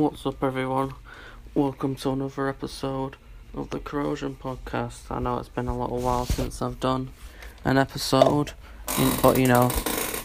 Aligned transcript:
What's 0.00 0.24
up, 0.24 0.42
everyone? 0.42 0.94
Welcome 1.52 1.94
to 1.96 2.12
another 2.12 2.48
episode 2.48 3.16
of 3.52 3.68
the 3.68 3.78
Corrosion 3.78 4.34
Podcast. 4.34 5.10
I 5.10 5.18
know 5.18 5.36
it's 5.36 5.50
been 5.50 5.68
a 5.68 5.78
little 5.78 6.00
while 6.00 6.24
since 6.24 6.62
I've 6.62 6.80
done 6.80 7.10
an 7.66 7.76
episode, 7.76 8.52
but 9.22 9.38
you 9.38 9.46
know, 9.46 9.70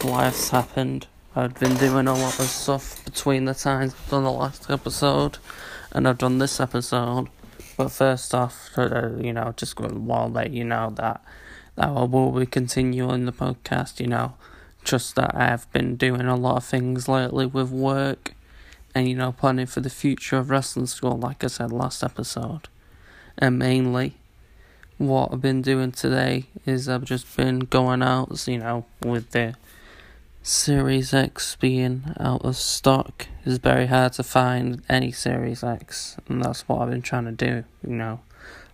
life's 0.02 0.48
happened. 0.48 1.08
I've 1.34 1.60
been 1.60 1.74
doing 1.74 2.08
a 2.08 2.14
lot 2.14 2.40
of 2.40 2.46
stuff 2.46 3.04
between 3.04 3.44
the 3.44 3.52
times 3.52 3.92
I've 3.92 4.10
done 4.10 4.24
the 4.24 4.32
last 4.32 4.70
episode 4.70 5.36
and 5.92 6.08
I've 6.08 6.16
done 6.16 6.38
this 6.38 6.58
episode. 6.58 7.28
But 7.76 7.90
first 7.90 8.34
off, 8.34 8.70
uh, 8.78 9.10
you 9.18 9.34
know, 9.34 9.52
just 9.58 9.78
want 9.78 9.92
to 9.92 10.26
let 10.32 10.52
you 10.52 10.64
know 10.64 10.88
that 10.96 11.22
that 11.74 11.88
I 11.88 12.04
will 12.04 12.32
be 12.32 12.46
continuing 12.46 13.26
the 13.26 13.32
podcast. 13.32 14.00
You 14.00 14.06
know, 14.06 14.36
just 14.84 15.16
that 15.16 15.34
I've 15.34 15.70
been 15.74 15.96
doing 15.96 16.22
a 16.22 16.34
lot 16.34 16.56
of 16.56 16.64
things 16.64 17.08
lately 17.08 17.44
with 17.44 17.70
work 17.70 18.32
and 18.96 19.06
you 19.06 19.14
know 19.14 19.30
planning 19.30 19.66
for 19.66 19.80
the 19.80 19.90
future 19.90 20.38
of 20.38 20.48
wrestling 20.48 20.86
school 20.86 21.18
like 21.18 21.44
I 21.44 21.48
said 21.48 21.70
last 21.70 22.02
episode. 22.02 22.68
And 23.36 23.58
mainly 23.58 24.14
what 24.96 25.30
I've 25.30 25.42
been 25.42 25.60
doing 25.60 25.92
today 25.92 26.46
is 26.64 26.88
I've 26.88 27.04
just 27.04 27.36
been 27.36 27.58
going 27.58 28.02
out, 28.02 28.48
you 28.48 28.56
know, 28.56 28.86
with 29.04 29.32
the 29.32 29.54
Series 30.42 31.12
X 31.12 31.56
being 31.60 32.14
out 32.18 32.42
of 32.42 32.56
stock. 32.56 33.26
It's 33.44 33.58
very 33.58 33.88
hard 33.88 34.14
to 34.14 34.22
find 34.22 34.82
any 34.88 35.12
Series 35.12 35.62
X, 35.62 36.16
and 36.26 36.42
that's 36.42 36.66
what 36.66 36.80
I've 36.80 36.90
been 36.90 37.02
trying 37.02 37.26
to 37.26 37.32
do, 37.32 37.64
you 37.86 37.96
know, 37.96 38.20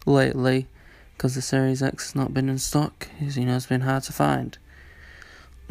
lately, 0.06 0.68
because 1.16 1.34
the 1.34 1.42
Series 1.42 1.82
X 1.82 2.10
has 2.10 2.14
not 2.14 2.32
been 2.32 2.48
in 2.48 2.58
stock. 2.58 3.08
You 3.18 3.44
know, 3.44 3.56
it's 3.56 3.66
been 3.66 3.80
hard 3.80 4.04
to 4.04 4.12
find. 4.12 4.56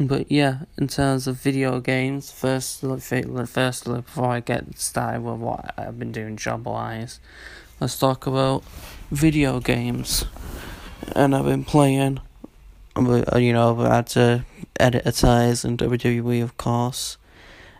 But 0.06 0.30
yeah, 0.30 0.60
in 0.78 0.88
terms 0.88 1.26
of 1.26 1.36
video 1.36 1.80
games, 1.80 2.30
first, 2.30 2.80
firstly, 2.80 4.00
before 4.00 4.30
I 4.30 4.40
get 4.40 4.78
started 4.78 5.22
with 5.22 5.40
what 5.40 5.74
I've 5.76 5.98
been 5.98 6.12
doing 6.12 6.36
job 6.36 6.66
wise, 6.66 7.20
let's 7.80 7.98
talk 7.98 8.26
about 8.26 8.64
video 9.10 9.60
games. 9.60 10.24
And 11.14 11.34
I've 11.34 11.44
been 11.44 11.64
playing, 11.64 12.20
you 12.96 13.52
know, 13.52 13.80
I've 13.80 13.90
had 13.90 14.06
to 14.08 14.44
edit 14.78 15.02
a 15.04 15.12
ties 15.12 15.64
and 15.64 15.78
WWE, 15.78 16.42
of 16.42 16.56
course. 16.56 17.18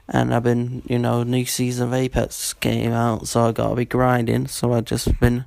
And 0.09 0.35
I've 0.35 0.43
been, 0.43 0.83
you 0.87 0.99
know, 0.99 1.23
new 1.23 1.47
season 1.47 1.89
of 1.89 1.95
Apex 1.95 2.53
came 2.55 2.93
out, 2.93 3.29
so 3.29 3.49
I 3.49 3.53
gotta 3.53 3.77
be 3.77 3.85
grinding. 3.85 4.49
So 4.49 4.73
I've 4.73 4.85
just 4.85 5.19
been 5.21 5.45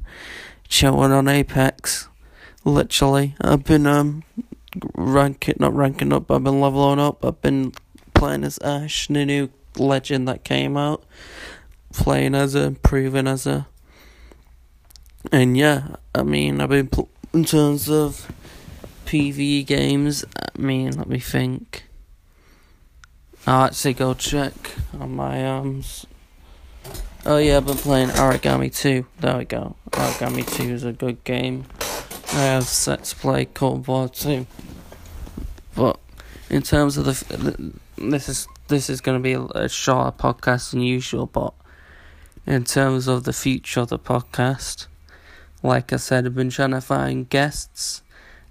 chilling 0.68 1.12
on 1.12 1.28
Apex. 1.28 2.08
Literally, 2.64 3.36
I've 3.42 3.64
been 3.64 3.86
um 3.86 4.23
ranking, 4.95 5.56
not 5.59 5.76
ranking 5.76 6.14
up. 6.14 6.31
I've 6.31 6.44
been 6.44 6.62
leveling 6.62 7.00
up. 7.00 7.23
I've 7.23 7.42
been 7.42 7.73
playing 8.14 8.44
as 8.44 8.59
Ash, 8.59 9.08
the 9.08 9.26
new 9.26 9.50
legend 9.78 10.28
that 10.28 10.44
came 10.44 10.78
out. 10.78 11.04
Playing 11.94 12.36
as 12.36 12.56
a, 12.56 12.64
improving 12.64 13.28
as 13.28 13.48
a. 13.48 13.68
And 15.31 15.58
yeah, 15.58 15.96
I 16.14 16.23
mean, 16.23 16.62
I've 16.62 16.70
been 16.70 16.88
pl- 16.88 17.09
in 17.34 17.46
terms 17.46 17.90
of 17.90 18.31
PvE 19.06 19.66
games. 19.66 20.26
I 20.36 20.59
mean, 20.59 20.92
let 20.98 21.08
me 21.08 21.20
think. 21.20 21.86
I'll 23.48 23.66
actually 23.66 23.94
go 23.94 24.14
check 24.14 24.53
on 25.00 25.16
my 25.16 25.46
um, 25.46 25.68
arms. 25.68 26.08
Oh 27.28 27.38
yeah, 27.38 27.58
I've 27.58 27.66
been 27.66 27.78
playing 27.78 28.09
Origami 28.09 28.76
2. 28.76 29.06
There 29.20 29.38
we 29.38 29.46
go. 29.46 29.76
Origami 29.92 30.46
2 30.48 30.64
is 30.73 30.84
a 30.84 30.94
good 30.94 31.23
game. 31.23 31.66
I 32.34 32.42
have 32.42 32.66
set 32.66 33.06
to 33.06 33.16
play 33.16 33.45
Cold 33.45 33.88
War 33.88 34.09
2. 34.09 34.45
But 35.76 36.00
in 36.50 36.62
terms 36.62 36.98
of 36.98 37.06
the, 37.06 37.73
this 37.98 38.30
is 38.30 38.48
this 38.68 38.90
is 38.90 39.02
going 39.02 39.22
to 39.22 39.23
be 39.23 39.34
a, 39.34 39.70
shorter 39.70 40.12
podcast 40.12 40.72
than 40.72 40.81
usual. 40.81 41.28
But 41.28 41.53
in 42.46 42.64
terms 42.64 43.08
of 43.08 43.23
the 43.23 43.34
future 43.34 43.81
of 43.81 43.90
the 43.90 44.00
podcast, 44.00 44.88
like 45.62 45.94
I 45.94 45.98
said, 45.98 46.26
I've 46.26 46.36
been 46.36 46.50
trying 46.50 46.72
to 46.72 46.81
find 46.81 47.30
guests, 47.30 48.02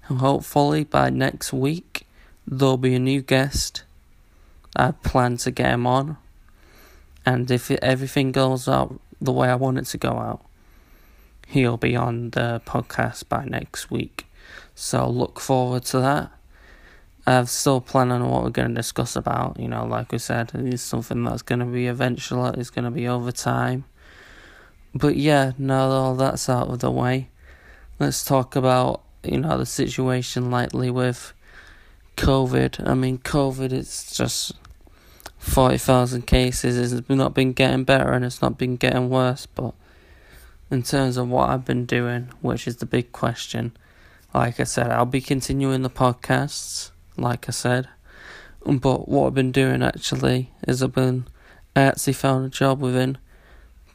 and 0.08 0.18
hopefully 0.18 0.84
by 0.84 1.10
next 1.10 1.52
week 1.52 2.06
there'll 2.46 2.76
be 2.76 2.94
a 2.94 2.98
new 2.98 3.22
guest. 3.22 3.84
I 4.76 4.92
plan 4.92 5.36
to 5.38 5.50
get 5.50 5.72
him 5.72 5.86
on, 5.86 6.16
and 7.24 7.50
if 7.50 7.70
everything 7.70 8.32
goes 8.32 8.68
out 8.68 9.00
the 9.20 9.32
way 9.32 9.48
I 9.48 9.54
want 9.54 9.78
it 9.78 9.86
to 9.86 9.98
go 9.98 10.10
out, 10.10 10.44
he'll 11.54 11.76
be 11.76 11.94
on 11.94 12.30
the 12.30 12.60
podcast 12.66 13.28
by 13.28 13.44
next 13.44 13.88
week. 13.88 14.26
So 14.74 15.08
look 15.08 15.38
forward 15.38 15.84
to 15.86 16.00
that. 16.00 16.32
I'm 17.28 17.46
still 17.46 17.80
planning 17.80 18.22
on 18.22 18.28
what 18.28 18.42
we're 18.42 18.50
going 18.50 18.70
to 18.70 18.74
discuss 18.74 19.14
about. 19.14 19.58
You 19.58 19.68
know, 19.68 19.86
like 19.86 20.10
we 20.10 20.18
said, 20.18 20.50
it's 20.52 20.82
something 20.82 21.22
that's 21.22 21.42
going 21.42 21.60
to 21.60 21.64
be 21.64 21.86
eventual. 21.86 22.46
It's 22.46 22.70
going 22.70 22.86
to 22.86 22.90
be 22.90 23.06
over 23.06 23.30
time. 23.30 23.84
But 24.96 25.16
yeah, 25.16 25.52
now 25.56 25.88
that 25.88 25.94
all 25.94 26.16
that's 26.16 26.48
out 26.48 26.68
of 26.70 26.80
the 26.80 26.90
way, 26.90 27.28
let's 28.00 28.24
talk 28.24 28.56
about 28.56 29.02
you 29.22 29.38
know 29.38 29.56
the 29.56 29.66
situation 29.66 30.50
lately 30.50 30.90
with 30.90 31.32
COVID. 32.16 32.86
I 32.86 32.94
mean, 32.94 33.18
COVID 33.18 33.72
it's 33.72 34.16
just 34.16 34.52
forty 35.38 35.78
thousand 35.78 36.26
cases. 36.26 36.92
It's 36.92 37.08
not 37.08 37.32
been 37.32 37.52
getting 37.52 37.84
better 37.84 38.12
and 38.12 38.24
it's 38.24 38.42
not 38.42 38.58
been 38.58 38.76
getting 38.76 39.08
worse. 39.08 39.46
But 39.46 39.74
in 40.70 40.82
terms 40.82 41.16
of 41.16 41.28
what 41.28 41.50
I've 41.50 41.64
been 41.64 41.86
doing, 41.86 42.30
which 42.40 42.66
is 42.66 42.76
the 42.76 42.86
big 42.86 43.12
question, 43.12 43.76
like 44.32 44.58
I 44.58 44.64
said, 44.64 44.90
I'll 44.90 45.06
be 45.06 45.20
continuing 45.20 45.82
the 45.82 45.90
podcasts 45.90 46.90
like 47.16 47.48
I 47.48 47.52
said. 47.52 47.88
But 48.64 49.08
what 49.08 49.26
I've 49.26 49.34
been 49.34 49.52
doing 49.52 49.82
actually 49.82 50.50
is 50.66 50.82
I've 50.82 50.94
been 50.94 51.26
I 51.76 51.82
actually 51.82 52.14
found 52.14 52.46
a 52.46 52.48
job 52.48 52.80
within 52.80 53.18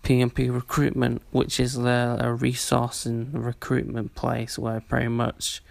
PMP 0.04 0.54
Recruitment, 0.54 1.22
which 1.32 1.60
is 1.60 1.76
their 1.76 2.16
a 2.20 2.34
resource 2.34 3.06
and 3.06 3.34
recruitment 3.34 4.16
place 4.16 4.60
where 4.60 4.82
pretty 4.82 5.08
much 5.08 5.62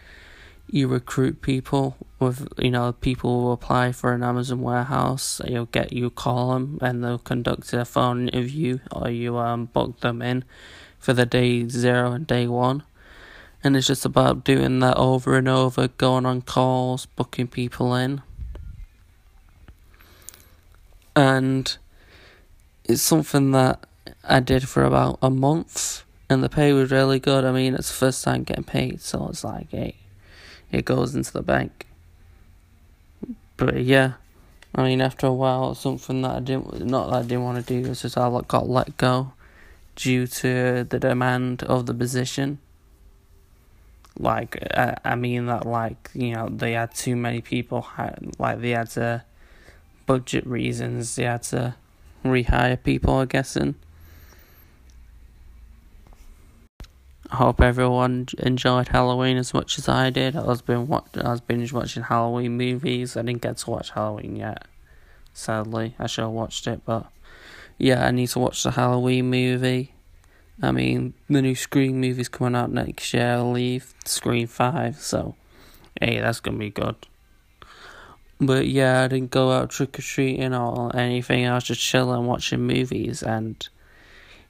you 0.70 0.86
recruit 0.86 1.40
people 1.40 1.96
with 2.18 2.46
you 2.58 2.70
know 2.70 2.92
people 2.92 3.42
who 3.42 3.50
apply 3.52 3.92
for 3.92 4.12
an 4.12 4.22
Amazon 4.22 4.62
warehouse. 4.62 5.40
You'll 5.46 5.66
get 5.66 5.92
you 5.92 6.10
call 6.10 6.54
them 6.54 6.78
and 6.82 7.04
they'll 7.04 7.18
conduct 7.18 7.72
a 7.72 7.84
phone 7.84 8.28
interview 8.28 8.80
or 8.90 9.10
you 9.10 9.38
um 9.38 9.66
book 9.66 10.00
them 10.00 10.22
in 10.22 10.44
for 11.08 11.14
the 11.14 11.24
day 11.24 11.66
zero 11.66 12.12
and 12.12 12.26
day 12.26 12.46
one 12.46 12.82
and 13.64 13.74
it's 13.74 13.86
just 13.86 14.04
about 14.04 14.44
doing 14.44 14.80
that 14.80 14.94
over 14.98 15.38
and 15.38 15.48
over, 15.48 15.88
going 15.88 16.26
on 16.26 16.42
calls, 16.42 17.06
booking 17.06 17.46
people 17.46 17.94
in. 17.94 18.20
And 21.16 21.74
it's 22.84 23.00
something 23.00 23.52
that 23.52 23.86
I 24.22 24.40
did 24.40 24.68
for 24.68 24.84
about 24.84 25.18
a 25.22 25.30
month, 25.30 26.04
and 26.28 26.44
the 26.44 26.50
pay 26.50 26.74
was 26.74 26.90
really 26.90 27.18
good. 27.18 27.42
I 27.42 27.52
mean, 27.52 27.72
it's 27.72 27.88
the 27.88 27.94
first 27.94 28.22
time 28.22 28.42
getting 28.42 28.64
paid, 28.64 29.00
so 29.00 29.28
it's 29.28 29.42
like, 29.42 29.70
hey, 29.70 29.96
it 30.70 30.84
goes 30.84 31.14
into 31.14 31.32
the 31.32 31.40
bank. 31.40 31.86
But 33.56 33.82
yeah, 33.82 34.12
I 34.74 34.82
mean, 34.82 35.00
after 35.00 35.26
a 35.26 35.32
while, 35.32 35.70
it's 35.70 35.80
something 35.80 36.20
that 36.20 36.36
I 36.36 36.40
didn't, 36.40 36.84
not 36.84 37.08
that 37.08 37.16
I 37.16 37.22
didn't 37.22 37.44
want 37.44 37.66
to 37.66 37.82
do, 37.82 37.90
it's 37.90 38.02
just 38.02 38.18
I 38.18 38.28
got 38.46 38.68
let 38.68 38.98
go 38.98 39.32
due 39.98 40.26
to 40.26 40.84
the 40.84 40.98
demand 40.98 41.62
of 41.64 41.86
the 41.86 41.94
position 41.94 42.58
like, 44.18 44.58
I, 44.76 44.96
I 45.04 45.14
mean 45.14 45.46
that, 45.46 45.66
like, 45.66 46.10
you 46.14 46.32
know, 46.34 46.48
they 46.48 46.72
had 46.72 46.94
too 46.94 47.16
many 47.16 47.40
people, 47.40 47.86
like, 48.38 48.60
they 48.60 48.70
had 48.70 48.90
to, 48.90 49.24
budget 50.06 50.46
reasons, 50.46 51.16
they 51.16 51.24
had 51.24 51.44
to 51.44 51.76
rehire 52.24 52.82
people, 52.82 53.14
I'm 53.14 53.28
guessing. 53.28 53.76
I 57.30 57.36
hope 57.36 57.60
everyone 57.60 58.26
enjoyed 58.38 58.88
Halloween 58.88 59.36
as 59.36 59.52
much 59.52 59.78
as 59.78 59.88
I 59.88 60.10
did. 60.10 60.34
I 60.34 60.44
was 60.44 60.62
been 60.62 60.88
watch- 60.88 61.16
I 61.16 61.30
was 61.30 61.42
binge 61.42 61.74
watching 61.74 62.04
Halloween 62.04 62.56
movies. 62.56 63.18
I 63.18 63.22
didn't 63.22 63.42
get 63.42 63.58
to 63.58 63.70
watch 63.70 63.90
Halloween 63.90 64.36
yet. 64.36 64.66
Sadly, 65.34 65.94
I 65.98 66.06
should 66.06 66.22
have 66.22 66.30
watched 66.30 66.66
it, 66.66 66.80
but 66.86 67.06
yeah, 67.76 68.06
I 68.06 68.12
need 68.12 68.28
to 68.28 68.38
watch 68.38 68.62
the 68.62 68.70
Halloween 68.70 69.28
movie. 69.28 69.92
I 70.60 70.72
mean, 70.72 71.14
the 71.28 71.40
new 71.40 71.54
Scream 71.54 72.00
movie's 72.00 72.28
coming 72.28 72.56
out 72.56 72.72
next 72.72 73.14
year, 73.14 73.34
I 73.34 73.36
believe. 73.36 73.94
Scream 74.04 74.48
5, 74.48 74.98
so 74.98 75.36
hey, 76.00 76.20
that's 76.20 76.40
gonna 76.40 76.58
be 76.58 76.70
good. 76.70 76.96
But 78.40 78.68
yeah, 78.68 79.02
I 79.02 79.08
didn't 79.08 79.30
go 79.30 79.52
out 79.52 79.70
trick 79.70 79.98
or 79.98 80.02
treating 80.02 80.54
or 80.54 80.94
anything. 80.96 81.46
I 81.46 81.54
was 81.54 81.64
just 81.64 81.80
chilling, 81.80 82.26
watching 82.26 82.66
movies, 82.66 83.22
and 83.22 83.68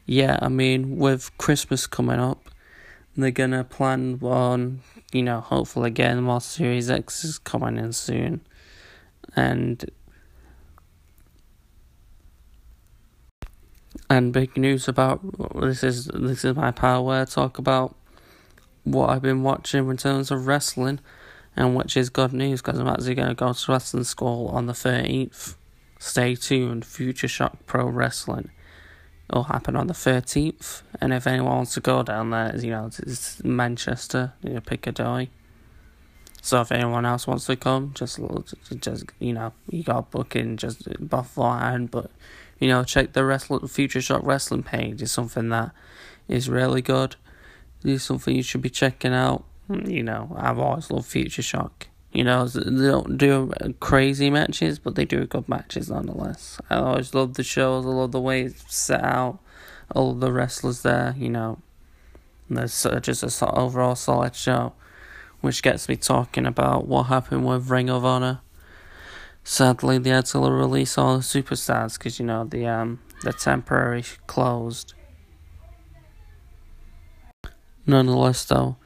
yeah, 0.06 0.38
I 0.40 0.48
mean, 0.48 0.96
with 0.96 1.36
Christmas 1.36 1.86
coming 1.86 2.20
up, 2.20 2.50
they're 3.16 3.30
gonna 3.30 3.64
plan 3.64 4.18
on, 4.22 4.80
you 5.12 5.22
know, 5.22 5.40
hopefully 5.40 5.88
again, 5.88 6.22
more 6.22 6.40
Series 6.40 6.90
X 6.90 7.24
is 7.24 7.38
coming 7.38 7.76
in 7.76 7.92
soon, 7.92 8.40
and 9.36 9.84
And 14.10 14.32
big 14.32 14.56
news 14.56 14.88
about 14.88 15.20
this 15.60 15.82
is 15.82 16.06
this 16.06 16.44
is 16.44 16.56
my 16.56 16.70
power 16.70 17.02
where 17.02 17.22
I 17.22 17.24
talk 17.24 17.58
about 17.58 17.94
what 18.84 19.10
I've 19.10 19.22
been 19.22 19.42
watching 19.42 19.88
in 19.88 19.96
terms 19.96 20.30
of 20.30 20.46
wrestling, 20.46 21.00
and 21.56 21.76
which 21.76 21.96
is 21.96 22.08
good 22.08 22.32
news 22.32 22.62
because 22.62 22.78
I'm 22.78 22.88
actually 22.88 23.14
going 23.14 23.28
to 23.28 23.34
go 23.34 23.52
to 23.52 23.72
wrestling 23.72 24.04
school 24.04 24.48
on 24.48 24.66
the 24.66 24.74
thirteenth. 24.74 25.56
Stay 25.98 26.36
tuned, 26.36 26.86
Future 26.86 27.28
Shock 27.28 27.66
Pro 27.66 27.86
Wrestling 27.86 28.50
It'll 29.30 29.44
happen 29.44 29.76
on 29.76 29.88
the 29.88 29.94
13th, 29.94 30.82
and 31.02 31.12
if 31.12 31.26
anyone 31.26 31.56
wants 31.56 31.74
to 31.74 31.80
go 31.80 32.02
down 32.02 32.30
there, 32.30 32.56
you 32.56 32.70
know, 32.70 32.86
it's 32.86 33.44
Manchester, 33.44 34.32
you 34.42 34.54
know, 34.54 34.60
Piccadilly. 34.60 35.30
So 36.40 36.62
if 36.62 36.72
anyone 36.72 37.04
else 37.04 37.26
wants 37.26 37.44
to 37.46 37.56
come, 37.56 37.92
just 37.94 38.18
just 38.80 39.04
you 39.18 39.34
know, 39.34 39.52
you 39.68 39.82
got 39.82 40.10
booking 40.10 40.56
just 40.56 40.88
beforehand. 41.10 41.90
But 41.90 42.10
you 42.58 42.68
know, 42.68 42.84
check 42.84 43.12
the 43.12 43.24
wrestling 43.24 43.66
Future 43.68 44.00
Shock 44.00 44.22
wrestling 44.24 44.62
page. 44.62 45.02
It's 45.02 45.12
something 45.12 45.48
that 45.50 45.72
is 46.28 46.48
really 46.48 46.82
good. 46.82 47.16
It's 47.84 48.04
something 48.04 48.34
you 48.34 48.42
should 48.42 48.62
be 48.62 48.70
checking 48.70 49.14
out. 49.14 49.44
Mm, 49.70 49.90
you 49.90 50.02
know, 50.02 50.34
I've 50.36 50.58
always 50.58 50.90
loved 50.90 51.06
Future 51.06 51.42
Shock. 51.42 51.88
You 52.12 52.24
know, 52.24 52.48
they 52.48 52.88
don't 52.88 53.18
do 53.18 53.52
crazy 53.80 54.30
matches, 54.30 54.78
but 54.78 54.94
they 54.94 55.04
do 55.04 55.26
good 55.26 55.48
matches 55.48 55.90
nonetheless. 55.90 56.58
I 56.70 56.76
always 56.76 57.14
love 57.14 57.34
the 57.34 57.44
shows. 57.44 57.84
I 57.84 57.90
love 57.90 58.12
the 58.12 58.20
way 58.20 58.42
it's 58.42 58.74
set 58.74 59.04
out. 59.04 59.38
All 59.94 60.14
the 60.14 60.32
wrestlers 60.32 60.82
there. 60.82 61.14
You 61.18 61.28
know, 61.28 61.58
there's 62.48 62.86
just 63.02 63.42
a 63.42 63.50
overall 63.52 63.94
solid 63.94 64.34
show 64.34 64.72
which 65.40 65.62
gets 65.62 65.88
me 65.88 65.96
talking 65.96 66.46
about 66.46 66.86
what 66.86 67.04
happened 67.04 67.46
with 67.46 67.70
Ring 67.70 67.90
of 67.90 68.04
Honor. 68.04 68.40
Sadly, 69.50 69.96
they 69.96 70.10
had 70.10 70.26
to 70.26 70.40
release 70.40 70.98
all 70.98 71.16
the 71.16 71.22
superstars 71.22 71.96
because 71.96 72.20
you 72.20 72.26
know 72.26 72.44
the 72.44 72.66
um 72.66 73.00
the 73.22 73.32
temporary 73.32 74.04
closed. 74.26 74.92
Nonetheless, 77.86 78.44
though, 78.44 78.76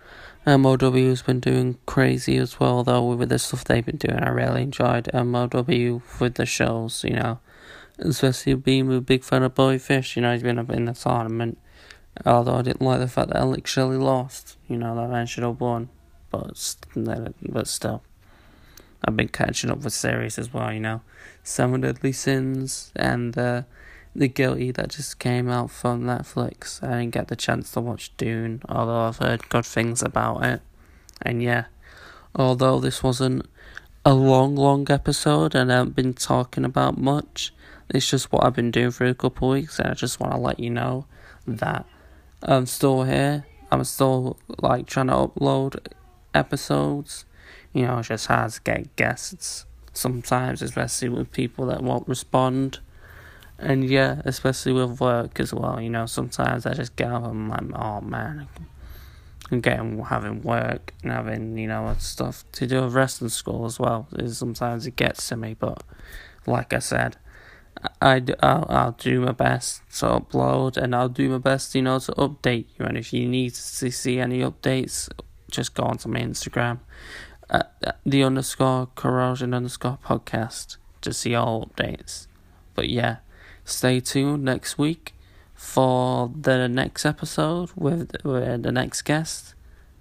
MOW 0.46 0.92
has 0.92 1.22
been 1.22 1.40
doing 1.40 1.78
crazy 1.84 2.36
as 2.36 2.60
well. 2.60 2.84
Though 2.84 3.02
with 3.12 3.30
the 3.30 3.40
stuff 3.40 3.64
they've 3.64 3.84
been 3.84 3.96
doing, 3.96 4.20
I 4.20 4.28
really 4.28 4.62
enjoyed 4.62 5.10
MOW 5.12 6.00
with 6.20 6.34
the 6.36 6.46
shows. 6.46 7.02
You 7.02 7.16
know, 7.16 7.40
especially 7.98 8.54
being 8.54 8.94
a 8.94 9.00
big 9.00 9.24
fan 9.24 9.42
of 9.42 9.56
Bobby 9.56 9.78
Fish. 9.78 10.14
You 10.14 10.22
know, 10.22 10.32
he's 10.32 10.44
been 10.44 10.60
up 10.60 10.70
in 10.70 10.84
the 10.84 10.94
tournament. 10.94 11.58
Although 12.24 12.54
I 12.54 12.62
didn't 12.62 12.82
like 12.82 13.00
the 13.00 13.08
fact 13.08 13.30
that 13.30 13.38
Alex 13.38 13.68
Shelley 13.68 13.96
lost. 13.96 14.58
You 14.68 14.76
know, 14.76 14.94
that 14.94 15.10
man 15.10 15.26
should 15.26 15.42
have 15.42 15.60
won 15.60 15.88
but 16.32 16.76
but 16.94 17.68
still, 17.68 18.02
I've 19.04 19.16
been 19.16 19.28
catching 19.28 19.70
up 19.70 19.78
with 19.78 19.92
series 19.92 20.38
as 20.38 20.52
well. 20.52 20.72
You 20.72 20.80
know, 20.80 21.00
Seven 21.42 21.80
Deadly 21.80 22.12
Sins 22.12 22.92
and 22.94 23.36
uh, 23.36 23.62
The 24.14 24.28
Guilty 24.28 24.70
that 24.72 24.90
just 24.90 25.18
came 25.18 25.48
out 25.48 25.70
from 25.70 26.02
Netflix. 26.02 26.82
I 26.82 27.00
didn't 27.00 27.14
get 27.14 27.28
the 27.28 27.36
chance 27.36 27.72
to 27.72 27.80
watch 27.80 28.16
Dune, 28.16 28.62
although 28.68 29.06
I've 29.06 29.18
heard 29.18 29.48
good 29.48 29.66
things 29.66 30.02
about 30.02 30.44
it. 30.44 30.60
And 31.22 31.42
yeah, 31.42 31.64
although 32.34 32.78
this 32.78 33.02
wasn't 33.02 33.46
a 34.04 34.14
long, 34.14 34.56
long 34.56 34.90
episode 34.90 35.54
and 35.54 35.72
I 35.72 35.76
haven't 35.76 35.96
been 35.96 36.14
talking 36.14 36.64
about 36.64 36.98
much, 36.98 37.52
it's 37.88 38.08
just 38.08 38.32
what 38.32 38.44
I've 38.44 38.54
been 38.54 38.70
doing 38.70 38.90
for 38.90 39.04
a 39.04 39.14
couple 39.14 39.48
of 39.48 39.54
weeks, 39.54 39.78
and 39.78 39.88
I 39.88 39.94
just 39.94 40.18
want 40.18 40.32
to 40.32 40.38
let 40.38 40.58
you 40.58 40.70
know 40.70 41.06
that 41.46 41.84
I'm 42.42 42.66
still 42.66 43.04
here. 43.04 43.44
I'm 43.70 43.84
still 43.84 44.38
like 44.58 44.86
trying 44.86 45.08
to 45.08 45.14
upload 45.14 45.78
episodes. 46.34 47.24
You 47.72 47.86
know, 47.86 47.98
it's 47.98 48.08
just 48.08 48.26
has 48.26 48.58
get 48.58 48.94
guests 48.96 49.66
sometimes, 49.92 50.62
especially 50.62 51.08
with 51.08 51.32
people 51.32 51.66
that 51.66 51.82
won't 51.82 52.08
respond. 52.08 52.80
And 53.58 53.88
yeah, 53.88 54.22
especially 54.24 54.72
with 54.72 55.00
work 55.00 55.38
as 55.38 55.54
well. 55.54 55.80
You 55.80 55.90
know, 55.90 56.06
sometimes 56.06 56.66
I 56.66 56.74
just 56.74 56.96
get 56.96 57.10
up 57.10 57.24
and 57.24 57.52
I'm 57.52 57.70
like, 57.70 57.80
oh 57.80 58.00
man, 58.00 58.48
I'm 59.50 59.60
getting 59.60 60.02
having 60.02 60.42
work 60.42 60.94
and 61.02 61.12
having 61.12 61.58
you 61.58 61.68
know 61.68 61.94
stuff 61.98 62.44
to 62.52 62.66
do 62.66 62.82
with 62.82 62.94
wrestling 62.94 63.28
school 63.28 63.66
as 63.66 63.78
well. 63.78 64.08
Sometimes 64.28 64.86
it 64.86 64.96
gets 64.96 65.28
to 65.28 65.36
me, 65.36 65.54
but 65.58 65.84
like 66.46 66.72
I 66.72 66.78
said, 66.78 67.16
I 68.00 68.22
I'll, 68.42 68.66
I'll 68.68 68.92
do 68.92 69.20
my 69.20 69.32
best 69.32 69.82
to 69.98 70.06
upload 70.06 70.76
and 70.76 70.94
I'll 70.94 71.10
do 71.10 71.28
my 71.28 71.38
best 71.38 71.74
you 71.74 71.82
know 71.82 71.98
to 71.98 72.12
update 72.12 72.66
you. 72.78 72.86
And 72.86 72.96
if 72.96 73.12
you 73.12 73.28
need 73.28 73.50
to 73.54 73.90
see 73.90 74.18
any 74.18 74.40
updates 74.40 75.10
just 75.50 75.74
go 75.74 75.84
onto 75.84 76.08
my 76.08 76.20
Instagram, 76.20 76.80
uh, 77.50 77.62
the 78.04 78.22
underscore 78.22 78.88
corrosion 78.94 79.54
underscore 79.54 79.98
podcast 80.04 80.76
to 81.02 81.12
see 81.12 81.34
all 81.34 81.66
updates. 81.66 82.26
But 82.74 82.88
yeah, 82.88 83.16
stay 83.64 84.00
tuned 84.00 84.44
next 84.44 84.78
week 84.78 85.14
for 85.54 86.30
the 86.34 86.68
next 86.68 87.04
episode 87.04 87.70
with, 87.76 88.16
with 88.24 88.62
the 88.62 88.72
next 88.72 89.02
guest, 89.02 89.54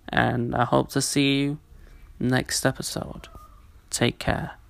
and 0.10 0.56
I 0.56 0.66
hope 0.66 0.90
to 0.92 1.02
see 1.02 1.42
you 1.42 1.60
next 2.20 2.66
episode. 2.66 3.28
Take 3.90 4.20
care. 4.20 4.61